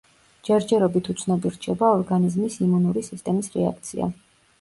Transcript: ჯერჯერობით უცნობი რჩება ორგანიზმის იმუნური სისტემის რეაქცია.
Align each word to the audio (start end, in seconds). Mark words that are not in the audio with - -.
ჯერჯერობით 0.47 1.09
უცნობი 1.13 1.51
რჩება 1.57 1.89
ორგანიზმის 1.97 2.57
იმუნური 2.69 3.05
სისტემის 3.09 3.51
რეაქცია. 3.59 4.09